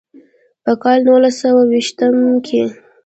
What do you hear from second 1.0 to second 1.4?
نولس